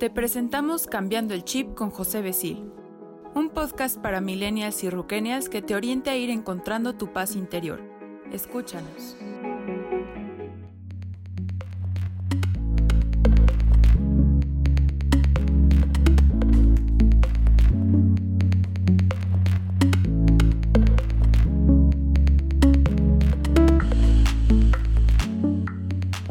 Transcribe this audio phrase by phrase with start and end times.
[0.00, 2.72] Te presentamos Cambiando el Chip con José Besil,
[3.34, 7.82] un podcast para millennials y ruquenials que te oriente a ir encontrando tu paz interior.
[8.32, 9.18] Escúchanos.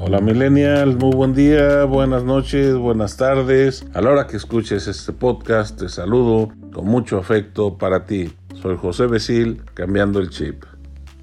[0.09, 3.85] Hola millennials, muy buen día, buenas noches, buenas tardes.
[3.93, 8.33] A la hora que escuches este podcast te saludo con mucho afecto para ti.
[8.59, 10.63] Soy José Besil, cambiando el chip.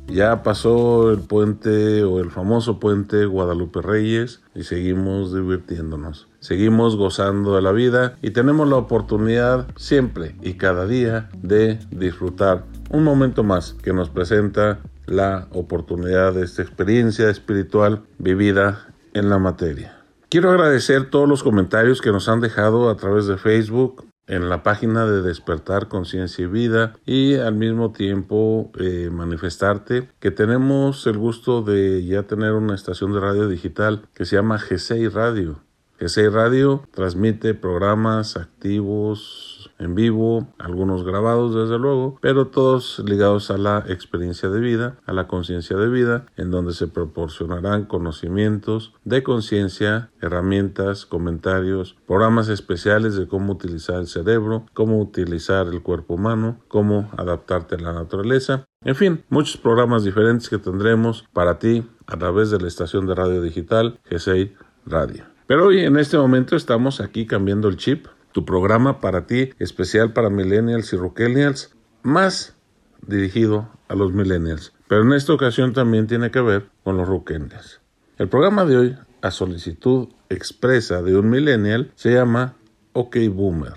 [0.07, 6.29] Ya pasó el puente o el famoso puente Guadalupe Reyes y seguimos divirtiéndonos.
[6.39, 12.63] Seguimos gozando de la vida y tenemos la oportunidad siempre y cada día de disfrutar
[12.91, 19.39] un momento más que nos presenta la oportunidad de esta experiencia espiritual vivida en la
[19.39, 19.97] materia.
[20.29, 24.63] Quiero agradecer todos los comentarios que nos han dejado a través de Facebook, en la
[24.63, 31.17] página de Despertar Conciencia y Vida y al mismo tiempo eh, manifestarte que tenemos el
[31.17, 35.61] gusto de ya tener una estación de radio digital que se llama G6 Radio.
[36.01, 43.59] G6 Radio transmite programas activos, en vivo, algunos grabados desde luego, pero todos ligados a
[43.59, 49.23] la experiencia de vida, a la conciencia de vida, en donde se proporcionarán conocimientos de
[49.23, 56.61] conciencia, herramientas, comentarios, programas especiales de cómo utilizar el cerebro, cómo utilizar el cuerpo humano,
[56.69, 58.65] cómo adaptarte a la naturaleza.
[58.85, 63.15] En fin, muchos programas diferentes que tendremos para ti a través de la estación de
[63.15, 64.53] radio digital G6
[64.87, 65.25] Radio.
[65.47, 68.07] Pero hoy en este momento estamos aquí cambiando el chip
[68.37, 72.55] tu programa para ti, especial para millennials y rookelials, más
[73.01, 74.75] dirigido a los millennials.
[74.89, 77.81] Pero en esta ocasión también tiene que ver con los rookelials.
[78.19, 82.57] El programa de hoy, a solicitud expresa de un millennial, se llama
[82.93, 83.73] OK Boomer.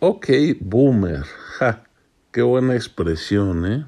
[0.00, 0.26] OK
[0.60, 1.24] Boomer.
[1.58, 1.84] Ja,
[2.30, 3.84] qué buena expresión, ¿eh?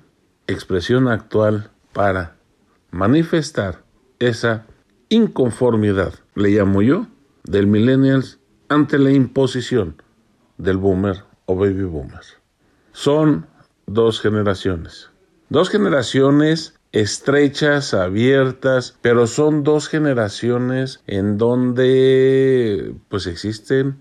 [0.46, 2.36] Expresión actual para
[2.90, 3.84] manifestar
[4.18, 4.67] esa
[5.08, 7.07] inconformidad, le llamo yo,
[7.45, 10.02] del millennials ante la imposición
[10.58, 12.22] del boomer o baby boomer.
[12.92, 13.46] Son
[13.86, 15.10] dos generaciones.
[15.48, 23.96] Dos generaciones estrechas, abiertas, pero son dos generaciones en donde pues existen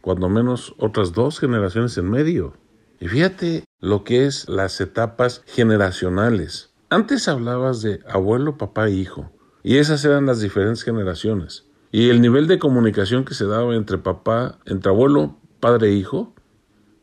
[0.00, 2.54] cuando menos otras dos generaciones en medio.
[3.00, 6.70] Y fíjate lo que es las etapas generacionales.
[6.88, 9.32] Antes hablabas de abuelo, papá e hijo,
[9.64, 11.66] y esas eran las diferentes generaciones.
[11.90, 16.34] Y el nivel de comunicación que se daba entre papá, entre abuelo, padre e hijo,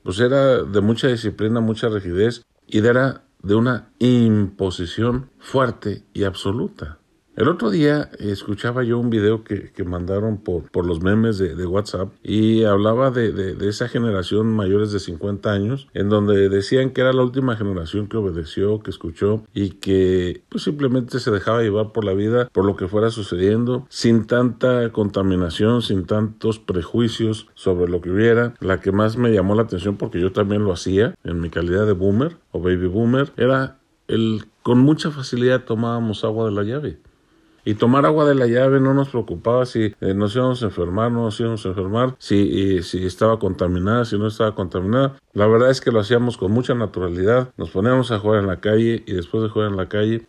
[0.03, 6.99] pues era de mucha disciplina, mucha rigidez y era de una imposición fuerte y absoluta.
[7.35, 11.55] El otro día escuchaba yo un video que, que mandaron por, por, los memes de,
[11.55, 16.91] de, WhatsApp y hablaba de, de, esa generación mayores de 50 años, en donde decían
[16.91, 21.63] que era la última generación que obedeció, que escuchó y que pues, simplemente se dejaba
[21.63, 27.47] llevar por la vida, por lo que fuera sucediendo, sin tanta contaminación, sin tantos prejuicios
[27.55, 28.53] sobre lo que hubiera.
[28.59, 31.87] La que más me llamó la atención, porque yo también lo hacía en mi calidad
[31.87, 36.99] de boomer o baby boomer, era el con mucha facilidad tomábamos agua de la llave.
[37.65, 41.11] Y tomar agua de la llave no nos preocupaba si eh, nos íbamos a enfermar,
[41.11, 45.15] no nos íbamos a enfermar, si, si estaba contaminada, si no estaba contaminada.
[45.33, 47.53] La verdad es que lo hacíamos con mucha naturalidad.
[47.57, 50.27] Nos poníamos a jugar en la calle y después de jugar en la calle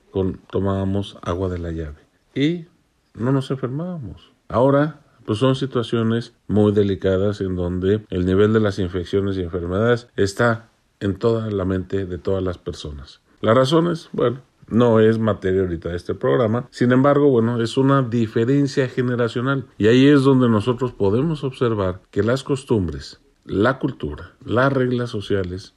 [0.51, 1.97] tomábamos agua de la llave.
[2.35, 2.67] Y
[3.15, 4.33] no nos enfermábamos.
[4.49, 10.09] Ahora pues son situaciones muy delicadas en donde el nivel de las infecciones y enfermedades
[10.17, 10.69] está
[11.01, 13.21] en toda la mente de todas las personas.
[13.41, 16.69] Las razones, bueno, no es materia ahorita de este programa.
[16.71, 19.67] Sin embargo, bueno, es una diferencia generacional.
[19.79, 25.75] Y ahí es donde nosotros podemos observar que las costumbres, la cultura, las reglas sociales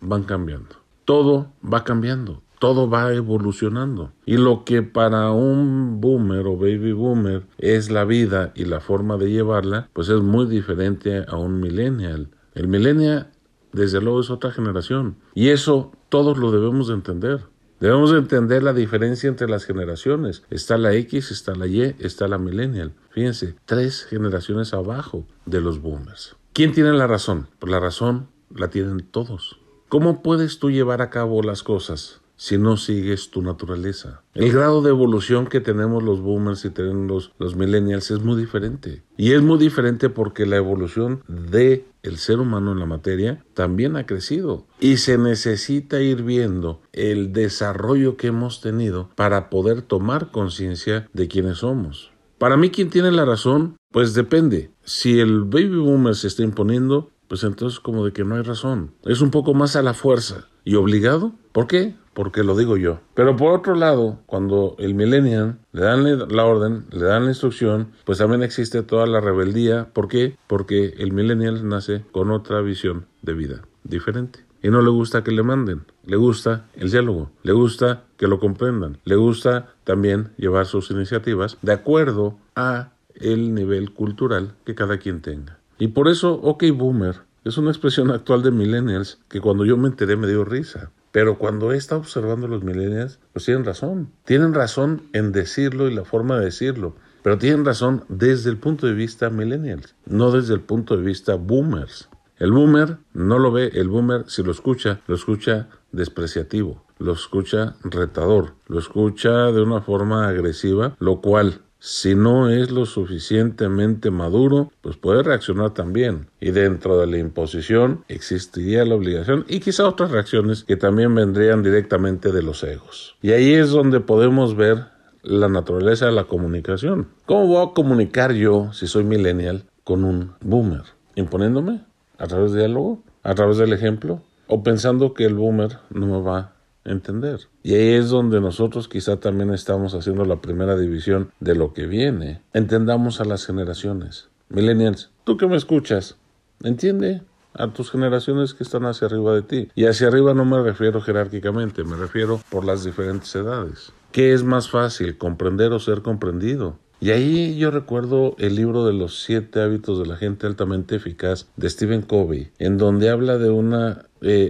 [0.00, 0.76] van cambiando.
[1.04, 2.42] Todo va cambiando.
[2.58, 4.12] Todo va evolucionando.
[4.24, 9.16] Y lo que para un boomer o baby boomer es la vida y la forma
[9.18, 12.28] de llevarla, pues es muy diferente a un millennial.
[12.54, 13.32] El millennial,
[13.72, 15.16] desde luego, es otra generación.
[15.34, 17.44] Y eso todos lo debemos de entender.
[17.84, 20.42] Debemos entender la diferencia entre las generaciones.
[20.48, 22.94] Está la X, está la Y, está la millennial.
[23.10, 26.34] Fíjense, tres generaciones abajo de los boomers.
[26.54, 27.46] ¿Quién tiene la razón?
[27.58, 29.58] Pues la razón la tienen todos.
[29.90, 34.22] ¿Cómo puedes tú llevar a cabo las cosas si no sigues tu naturaleza.
[34.34, 38.40] El grado de evolución que tenemos los boomers y tenemos los, los, millennials es muy
[38.40, 39.02] diferente.
[39.16, 43.96] Y es muy diferente porque la evolución de el ser humano en la materia también
[43.96, 50.30] ha crecido y se necesita ir viendo el desarrollo que hemos tenido para poder tomar
[50.30, 52.12] conciencia de quiénes somos.
[52.38, 54.70] Para mí quien tiene la razón Pues depende.
[54.82, 58.92] Si el baby boomer se está imponiendo, pues entonces como de que no hay razón.
[59.04, 61.32] Es un poco más a la fuerza y obligado.
[61.52, 61.94] ¿Por qué?
[62.14, 63.00] Porque lo digo yo.
[63.14, 67.88] Pero por otro lado, cuando el millennial le dan la orden, le dan la instrucción,
[68.04, 69.88] pues también existe toda la rebeldía.
[69.92, 70.36] ¿Por qué?
[70.46, 74.40] Porque el millennial nace con otra visión de vida diferente.
[74.62, 78.40] Y no le gusta que le manden, le gusta el diálogo, le gusta que lo
[78.40, 84.96] comprendan, le gusta también llevar sus iniciativas de acuerdo a el nivel cultural que cada
[84.96, 85.58] quien tenga.
[85.78, 89.88] Y por eso, OK Boomer es una expresión actual de millennials que cuando yo me
[89.88, 90.90] enteré me dio risa.
[91.14, 94.10] Pero cuando he estado observando a los millennials, pues tienen razón.
[94.24, 96.96] Tienen razón en decirlo y la forma de decirlo.
[97.22, 101.36] Pero tienen razón desde el punto de vista millennials, no desde el punto de vista
[101.36, 102.08] boomers.
[102.36, 107.76] El boomer no lo ve, el boomer si lo escucha, lo escucha despreciativo, lo escucha
[107.84, 114.72] retador, lo escucha de una forma agresiva, lo cual si no es lo suficientemente maduro,
[114.80, 116.30] pues puede reaccionar también.
[116.40, 121.62] Y dentro de la imposición existiría la obligación y quizá otras reacciones que también vendrían
[121.62, 123.16] directamente de los egos.
[123.20, 124.86] Y ahí es donde podemos ver
[125.22, 127.08] la naturaleza de la comunicación.
[127.26, 130.84] ¿Cómo voy a comunicar yo, si soy millennial, con un boomer?
[131.16, 131.82] ¿Imponiéndome?
[132.16, 133.02] ¿A través del diálogo?
[133.22, 134.22] ¿A través del ejemplo?
[134.46, 136.53] ¿O pensando que el boomer no me va
[136.84, 137.40] entender.
[137.62, 141.86] Y ahí es donde nosotros quizá también estamos haciendo la primera división de lo que
[141.86, 142.42] viene.
[142.52, 144.28] Entendamos a las generaciones.
[144.48, 146.16] Millennials, tú que me escuchas,
[146.62, 147.22] entiende
[147.54, 149.68] a tus generaciones que están hacia arriba de ti.
[149.74, 153.92] Y hacia arriba no me refiero jerárquicamente, me refiero por las diferentes edades.
[154.12, 156.78] ¿Qué es más fácil, comprender o ser comprendido?
[157.00, 161.48] Y ahí yo recuerdo el libro de los siete hábitos de la gente altamente eficaz
[161.56, 164.48] de Stephen Covey, en donde habla de una eh,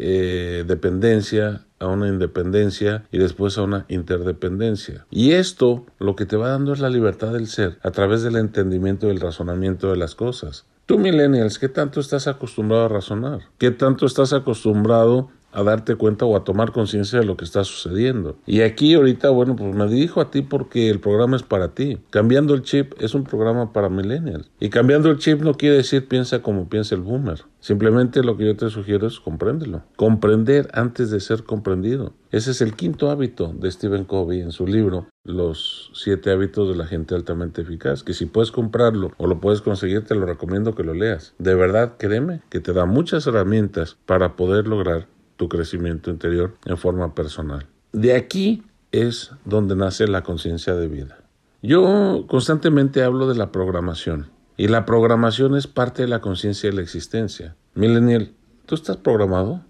[0.60, 5.06] eh, dependencia a una independencia y después a una interdependencia.
[5.10, 8.36] Y esto lo que te va dando es la libertad del ser a través del
[8.36, 10.66] entendimiento y razonamiento de las cosas.
[10.86, 13.40] Tú, millennials, ¿qué tanto estás acostumbrado a razonar?
[13.56, 17.64] ¿Qué tanto estás acostumbrado a darte cuenta o a tomar conciencia de lo que está
[17.64, 18.36] sucediendo.
[18.46, 21.98] Y aquí ahorita, bueno, pues me dirijo a ti porque el programa es para ti.
[22.10, 24.50] Cambiando el chip es un programa para millennials.
[24.60, 27.42] Y cambiando el chip no quiere decir piensa como piensa el boomer.
[27.60, 29.84] Simplemente lo que yo te sugiero es compréndelo.
[29.96, 32.12] Comprender antes de ser comprendido.
[32.30, 36.74] Ese es el quinto hábito de Stephen Covey en su libro Los siete hábitos de
[36.74, 38.02] la gente altamente eficaz.
[38.02, 41.32] Que si puedes comprarlo o lo puedes conseguir, te lo recomiendo que lo leas.
[41.38, 46.76] De verdad, créeme que te da muchas herramientas para poder lograr tu crecimiento interior en
[46.76, 47.66] forma personal.
[47.92, 51.18] De aquí es donde nace la conciencia de vida.
[51.62, 54.26] Yo constantemente hablo de la programación
[54.56, 57.56] y la programación es parte de la conciencia de la existencia.
[57.74, 58.32] Millennial,
[58.66, 59.62] ¿tú estás programado?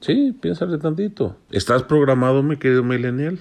[0.00, 1.36] Sí, piénsale tantito.
[1.50, 3.40] ¿Estás programado, mi querido millennial?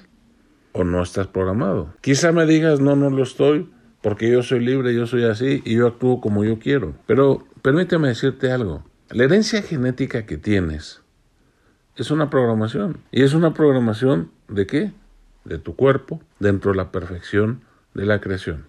[0.74, 1.94] ¿O no estás programado?
[2.02, 3.70] Quizá me digas, no, no lo estoy,
[4.02, 6.96] porque yo soy libre, yo soy así y yo actúo como yo quiero.
[7.06, 8.84] Pero permíteme decirte algo.
[9.12, 11.02] La herencia genética que tienes
[11.96, 13.00] es una programación.
[13.12, 14.94] ¿Y es una programación de qué?
[15.46, 17.62] De tu cuerpo dentro de la perfección
[17.96, 18.68] de la creación.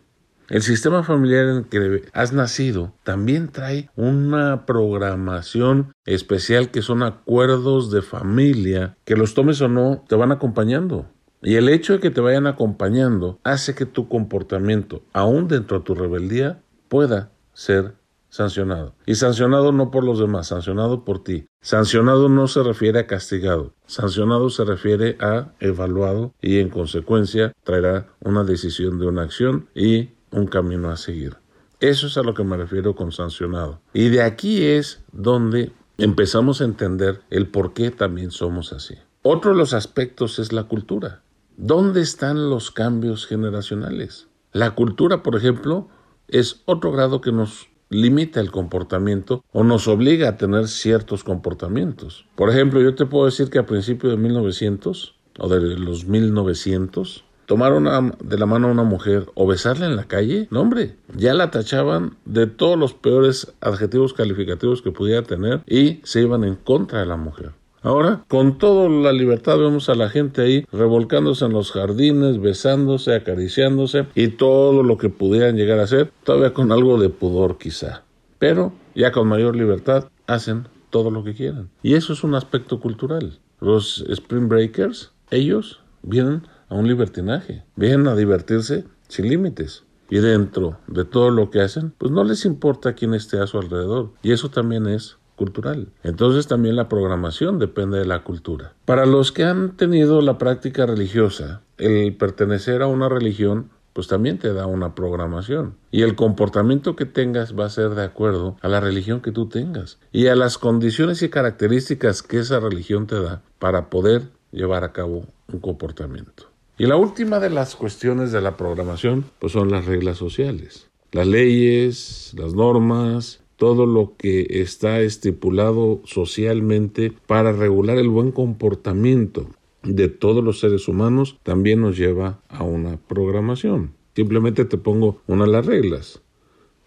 [0.48, 7.02] El sistema familiar en el que has nacido también trae una programación especial que son
[7.02, 11.06] acuerdos de familia que los tomes o no te van acompañando.
[11.42, 15.84] Y el hecho de que te vayan acompañando hace que tu comportamiento, aún dentro de
[15.84, 17.99] tu rebeldía, pueda ser
[18.30, 18.94] sancionado.
[19.04, 21.46] Y sancionado no por los demás, sancionado por ti.
[21.60, 28.08] Sancionado no se refiere a castigado, sancionado se refiere a evaluado y en consecuencia traerá
[28.20, 31.36] una decisión de una acción y un camino a seguir.
[31.80, 33.80] Eso es a lo que me refiero con sancionado.
[33.92, 38.94] Y de aquí es donde empezamos a entender el por qué también somos así.
[39.22, 41.22] Otro de los aspectos es la cultura.
[41.56, 44.28] ¿Dónde están los cambios generacionales?
[44.52, 45.88] La cultura, por ejemplo,
[46.28, 52.24] es otro grado que nos limita el comportamiento o nos obliga a tener ciertos comportamientos.
[52.36, 57.24] Por ejemplo, yo te puedo decir que a principios de 1900 o de los 1900,
[57.46, 60.96] tomar una, de la mano a una mujer o besarla en la calle, no hombre,
[61.16, 66.44] ya la tachaban de todos los peores adjetivos calificativos que pudiera tener y se iban
[66.44, 67.52] en contra de la mujer.
[67.82, 73.14] Ahora, con toda la libertad vemos a la gente ahí revolcándose en los jardines, besándose,
[73.14, 78.02] acariciándose y todo lo que pudieran llegar a hacer, todavía con algo de pudor quizá.
[78.38, 81.70] Pero ya con mayor libertad hacen todo lo que quieran.
[81.82, 83.38] Y eso es un aspecto cultural.
[83.60, 89.84] Los Spring Breakers, ellos vienen a un libertinaje, vienen a divertirse sin límites.
[90.10, 93.58] Y dentro de todo lo que hacen, pues no les importa quién esté a su
[93.58, 94.10] alrededor.
[94.22, 95.88] Y eso también es cultural.
[96.02, 98.74] Entonces también la programación depende de la cultura.
[98.84, 104.38] Para los que han tenido la práctica religiosa, el pertenecer a una religión pues también
[104.38, 105.76] te da una programación.
[105.90, 109.48] Y el comportamiento que tengas va a ser de acuerdo a la religión que tú
[109.48, 114.84] tengas y a las condiciones y características que esa religión te da para poder llevar
[114.84, 116.50] a cabo un comportamiento.
[116.76, 120.90] Y la última de las cuestiones de la programación, pues son las reglas sociales.
[121.12, 129.50] Las leyes, las normas, todo lo que está estipulado socialmente para regular el buen comportamiento
[129.82, 133.92] de todos los seres humanos también nos lleva a una programación.
[134.16, 136.22] Simplemente te pongo una de las reglas.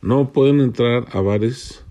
[0.01, 1.85] No pueden entrar a bares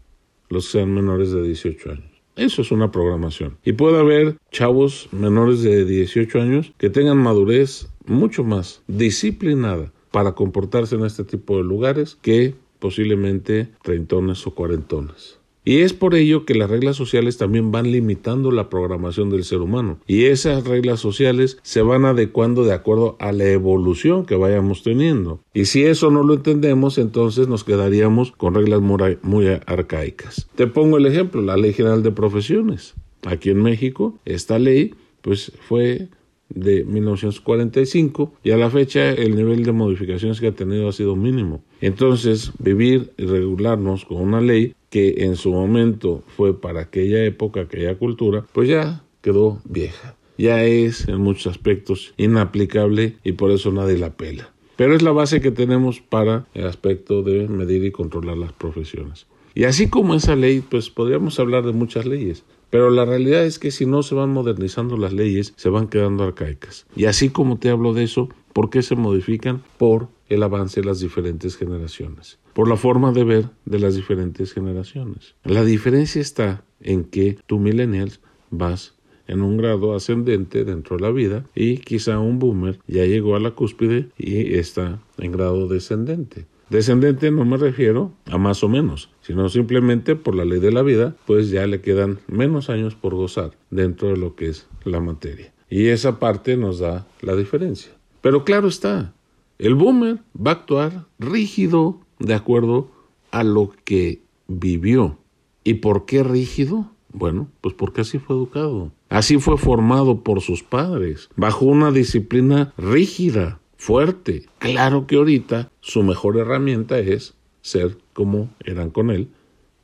[0.48, 2.10] los que sean menores de 18 años.
[2.34, 3.58] Eso es una programación.
[3.64, 10.32] Y puede haber chavos menores de 18 años que tengan madurez mucho más disciplinada para
[10.32, 15.38] comportarse en este tipo de lugares que posiblemente treintones o cuarentones.
[15.64, 19.60] Y es por ello que las reglas sociales también van limitando la programación del ser
[19.60, 20.00] humano.
[20.08, 25.40] Y esas reglas sociales se van adecuando de acuerdo a la evolución que vayamos teniendo.
[25.54, 30.48] Y si eso no lo entendemos, entonces nos quedaríamos con reglas muy, arcaicas.
[30.56, 32.94] Te pongo el ejemplo, la Ley General de Profesiones.
[33.24, 36.08] Aquí en México, esta ley pues fue
[36.54, 41.16] de 1945 y a la fecha el nivel de modificaciones que ha tenido ha sido
[41.16, 41.62] mínimo.
[41.80, 47.62] Entonces, vivir y regularnos con una ley que en su momento fue para aquella época,
[47.62, 50.16] aquella cultura, pues ya quedó vieja.
[50.38, 54.50] Ya es en muchos aspectos inaplicable y por eso nadie la pela.
[54.76, 59.26] Pero es la base que tenemos para el aspecto de medir y controlar las profesiones.
[59.54, 62.44] Y así como esa ley, pues podríamos hablar de muchas leyes.
[62.70, 66.24] Pero la realidad es que si no se van modernizando las leyes, se van quedando
[66.24, 66.86] arcaicas.
[66.96, 69.62] Y así como te hablo de eso, ¿por qué se modifican?
[69.76, 74.54] Por el avance de las diferentes generaciones, por la forma de ver de las diferentes
[74.54, 75.34] generaciones.
[75.44, 78.94] La diferencia está en que tú millennials vas
[79.26, 83.40] en un grado ascendente dentro de la vida y quizá un boomer ya llegó a
[83.40, 86.46] la cúspide y está en grado descendente.
[86.72, 90.80] Descendente no me refiero a más o menos, sino simplemente por la ley de la
[90.80, 94.98] vida, pues ya le quedan menos años por gozar dentro de lo que es la
[94.98, 95.52] materia.
[95.68, 97.92] Y esa parte nos da la diferencia.
[98.22, 99.12] Pero claro está,
[99.58, 102.90] el boomer va a actuar rígido de acuerdo
[103.32, 105.18] a lo que vivió.
[105.64, 106.90] ¿Y por qué rígido?
[107.12, 108.92] Bueno, pues porque así fue educado.
[109.10, 114.44] Así fue formado por sus padres, bajo una disciplina rígida, fuerte.
[114.60, 119.26] Claro que ahorita su mejor herramienta es ser como eran con él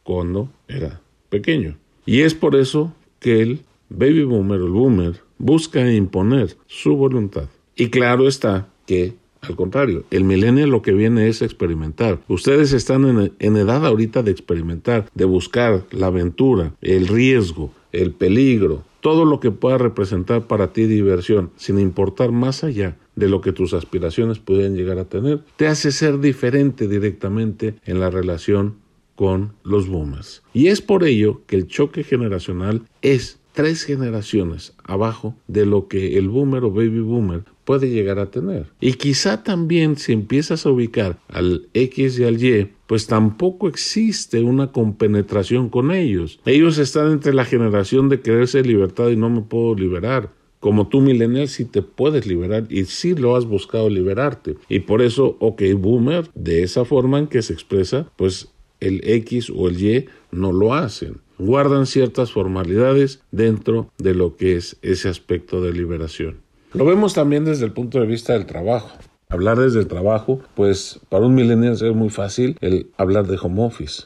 [0.05, 1.00] cuando era
[1.31, 1.76] pequeño.
[2.07, 7.49] Y es por eso que el baby boomer, el boomer, busca imponer su voluntad.
[7.75, 12.21] Y claro está que, al contrario, el millennial lo que viene es experimentar.
[12.28, 18.12] Ustedes están en, en edad ahorita de experimentar, de buscar la aventura, el riesgo, el
[18.12, 23.40] peligro, todo lo que pueda representar para ti diversión, sin importar más allá de lo
[23.40, 28.76] que tus aspiraciones pueden llegar a tener, te hace ser diferente directamente en la relación
[29.16, 30.42] con los boomers.
[30.54, 36.16] Y es por ello que el choque generacional es tres generaciones abajo de lo que
[36.16, 38.66] el boomer o baby boomer puede llegar a tener.
[38.80, 44.42] Y quizá también si empiezas a ubicar al X y al Y, pues tampoco existe
[44.42, 46.38] una compenetración con ellos.
[46.46, 51.00] Ellos están entre la generación de quererse libertad y no me puedo liberar como tú
[51.00, 54.56] millennial sí te puedes liberar y sí lo has buscado liberarte.
[54.68, 58.48] Y por eso, ok, boomer, de esa forma en que se expresa, pues
[58.80, 61.20] el X o el Y no lo hacen.
[61.38, 66.40] Guardan ciertas formalidades dentro de lo que es ese aspecto de liberación.
[66.74, 68.98] Lo vemos también desde el punto de vista del trabajo.
[69.30, 73.62] Hablar desde el trabajo, pues para un millennial es muy fácil el hablar de home
[73.62, 74.04] office.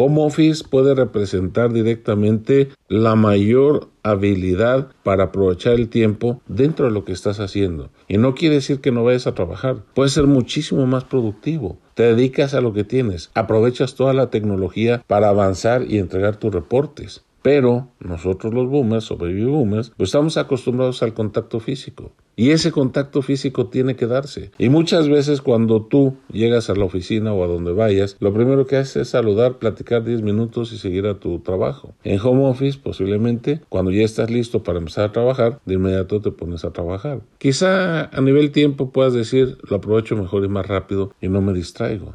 [0.00, 7.04] Home Office puede representar directamente la mayor habilidad para aprovechar el tiempo dentro de lo
[7.04, 7.90] que estás haciendo.
[8.06, 9.78] Y no quiere decir que no vayas a trabajar.
[9.94, 11.78] Puedes ser muchísimo más productivo.
[11.94, 13.32] Te dedicas a lo que tienes.
[13.34, 17.24] Aprovechas toda la tecnología para avanzar y entregar tus reportes.
[17.42, 22.12] Pero nosotros los boomers o baby boomers, pues estamos acostumbrados al contacto físico.
[22.38, 24.52] Y ese contacto físico tiene que darse.
[24.58, 28.64] Y muchas veces cuando tú llegas a la oficina o a donde vayas, lo primero
[28.64, 31.94] que haces es saludar, platicar 10 minutos y seguir a tu trabajo.
[32.04, 36.30] En home office, posiblemente, cuando ya estás listo para empezar a trabajar, de inmediato te
[36.30, 37.22] pones a trabajar.
[37.38, 41.52] Quizá a nivel tiempo puedas decir, lo aprovecho mejor y más rápido y no me
[41.52, 42.14] distraigo.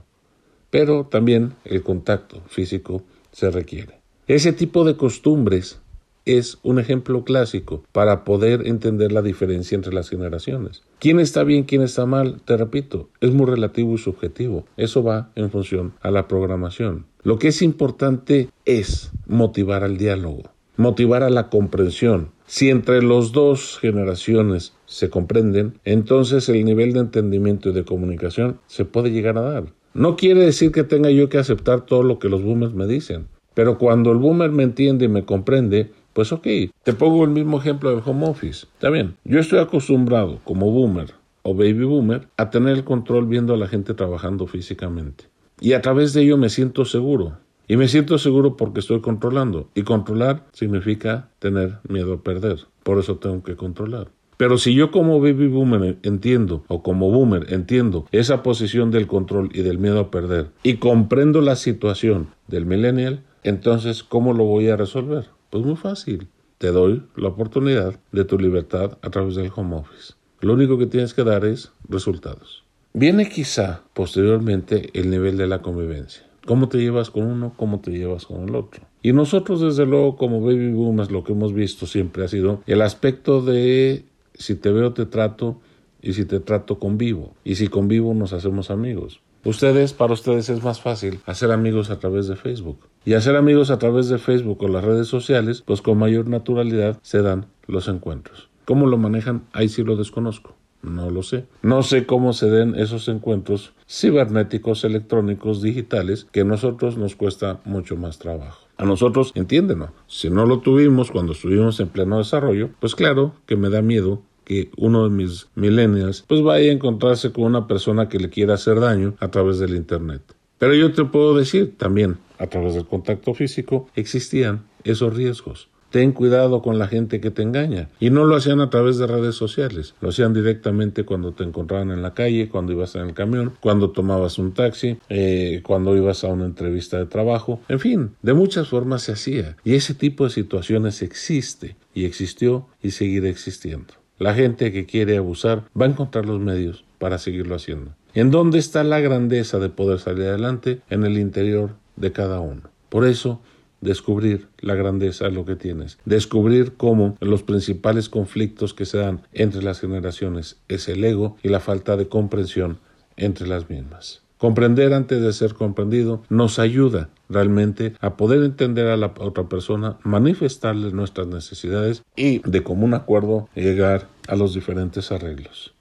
[0.70, 3.04] Pero también el contacto físico
[3.34, 4.00] se requiere.
[4.28, 5.82] Ese tipo de costumbres
[6.26, 10.84] es un ejemplo clásico para poder entender la diferencia entre las generaciones.
[11.00, 12.42] ¿Quién está bien, quién está mal?
[12.46, 14.66] Te repito, es muy relativo y subjetivo.
[14.78, 17.06] Eso va en función a la programación.
[17.24, 20.44] Lo que es importante es motivar al diálogo,
[20.78, 27.00] motivar a la comprensión, Si entre las dos generaciones se comprenden, entonces el nivel de
[27.00, 29.64] entendimiento y de comunicación se puede llegar a dar.
[29.94, 33.28] No quiere decir que tenga yo que aceptar todo lo que los boomers me dicen,
[33.54, 36.48] pero cuando el boomer me entiende y me comprende, pues ok,
[36.84, 38.68] te pongo el mismo ejemplo del home office.
[38.74, 43.54] Está bien, yo estoy acostumbrado como boomer o baby boomer a tener el control viendo
[43.54, 45.26] a la gente trabajando físicamente.
[45.60, 47.38] Y a través de ello me siento seguro.
[47.68, 49.70] Y me siento seguro porque estoy controlando.
[49.74, 52.60] Y controlar significa tener miedo a perder.
[52.84, 54.10] Por eso tengo que controlar.
[54.38, 59.50] Pero si yo como baby boomer entiendo, o como boomer entiendo esa posición del control
[59.54, 64.70] y del miedo a perder, y comprendo la situación del millennial, entonces, ¿cómo lo voy
[64.70, 65.28] a resolver?
[65.54, 66.30] Pues muy fácil.
[66.58, 70.14] Te doy la oportunidad de tu libertad a través del home office.
[70.42, 72.64] Lo único que tienes que dar es resultados.
[72.94, 76.24] Viene quizá posteriormente el nivel de la convivencia.
[76.48, 77.54] ¿Cómo te llevas con uno?
[77.56, 78.82] ¿Cómo te llevas con el otro?
[79.04, 82.82] Y nosotros, desde luego, como baby boomers, lo que hemos visto siempre ha sido el
[82.82, 85.62] aspecto de si te veo, te trato,
[86.02, 87.36] y si te trato, convivo.
[87.44, 89.22] Y si convivo, nos hacemos amigos.
[89.46, 92.80] Ustedes, para ustedes es más fácil hacer amigos a través de Facebook.
[93.06, 96.98] Y hacer amigos a través de Facebook o las redes sociales, pues con mayor naturalidad
[97.02, 98.50] se dan los encuentros.
[98.66, 99.44] ¿Cómo lo manejan?
[99.52, 100.56] Ahí sí lo desconozco.
[100.82, 101.46] No lo sé.
[101.62, 107.60] No sé cómo se den esos encuentros cibernéticos, electrónicos, digitales, que a nosotros nos cuesta
[107.64, 108.68] mucho más trabajo.
[108.78, 113.56] A nosotros, entiéndenos, si no lo tuvimos cuando estuvimos en pleno desarrollo, pues claro que
[113.56, 118.10] me da miedo que uno de mis millennials pues vaya a encontrarse con una persona
[118.10, 120.22] que le quiera hacer daño a través del internet.
[120.58, 125.70] Pero yo te puedo decir también, a través del contacto físico, existían esos riesgos.
[125.92, 127.88] Ten cuidado con la gente que te engaña.
[128.00, 131.92] Y no lo hacían a través de redes sociales, lo hacían directamente cuando te encontraban
[131.92, 136.24] en la calle, cuando ibas en el camión, cuando tomabas un taxi, eh, cuando ibas
[136.24, 137.62] a una entrevista de trabajo.
[137.70, 139.56] En fin, de muchas formas se hacía.
[139.64, 143.94] Y ese tipo de situaciones existe y existió y seguirá existiendo.
[144.18, 147.94] La gente que quiere abusar va a encontrar los medios para seguirlo haciendo.
[148.16, 150.82] ¿En dónde está la grandeza de poder salir adelante?
[150.90, 152.62] En el interior de cada uno.
[152.90, 153.42] Por eso,
[153.82, 159.22] descubrir la grandeza de lo que tienes, descubrir cómo los principales conflictos que se dan
[159.34, 162.80] entre las generaciones es el ego y la falta de comprensión
[163.18, 164.22] entre las mismas.
[164.38, 169.98] Comprender antes de ser comprendido nos ayuda realmente a poder entender a la otra persona,
[170.04, 175.74] manifestarle nuestras necesidades y de común acuerdo llegar a los diferentes arreglos.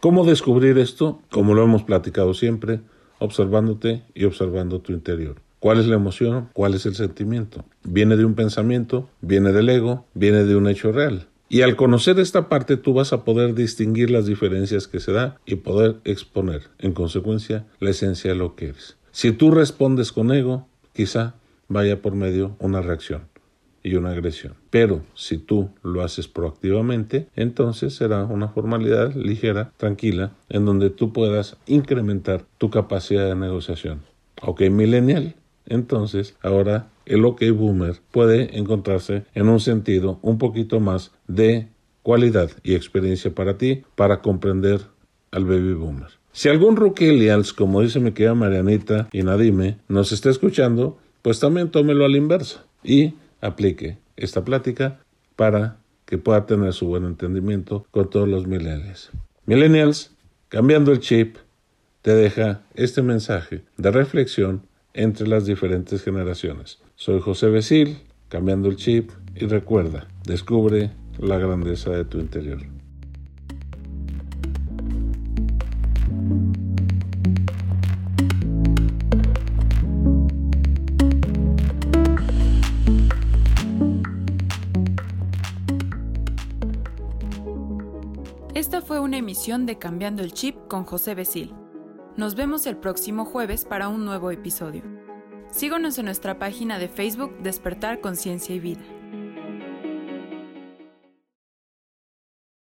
[0.00, 1.20] ¿Cómo descubrir esto?
[1.30, 2.80] Como lo hemos platicado siempre,
[3.24, 5.36] observándote y observando tu interior.
[5.60, 6.50] ¿Cuál es la emoción?
[6.52, 7.64] ¿Cuál es el sentimiento?
[7.82, 9.08] ¿Viene de un pensamiento?
[9.20, 10.04] ¿Viene del ego?
[10.14, 11.26] ¿Viene de un hecho real?
[11.48, 15.38] Y al conocer esta parte tú vas a poder distinguir las diferencias que se da
[15.46, 18.96] y poder exponer, en consecuencia, la esencia de lo que eres.
[19.12, 21.34] Si tú respondes con ego, quizá
[21.68, 23.22] vaya por medio una reacción
[23.84, 24.54] y una agresión.
[24.70, 31.12] Pero si tú lo haces proactivamente, entonces será una formalidad ligera, tranquila, en donde tú
[31.12, 34.00] puedas incrementar tu capacidad de negociación.
[34.42, 35.34] Ok, millennial,
[35.66, 41.68] entonces ahora el OK Boomer puede encontrarse en un sentido un poquito más de
[42.02, 44.80] cualidad y experiencia para ti para comprender
[45.30, 46.08] al Baby Boomer.
[46.32, 51.70] Si algún Rookie como dice mi querida Marianita y Nadime, nos está escuchando, pues también
[51.70, 55.00] tómelo a la inversa y aplique esta plática
[55.36, 55.76] para
[56.06, 59.10] que pueda tener su buen entendimiento con todos los millennials.
[59.46, 60.14] Millennials,
[60.48, 61.36] cambiando el chip,
[62.02, 66.78] te deja este mensaje de reflexión entre las diferentes generaciones.
[66.96, 72.73] Soy José Besil, cambiando el chip y recuerda, descubre la grandeza de tu interior.
[89.24, 91.54] Emisión de Cambiando el Chip con José Besil.
[92.18, 94.82] Nos vemos el próximo jueves para un nuevo episodio.
[95.50, 98.82] Síguenos en nuestra página de Facebook Despertar Conciencia y Vida.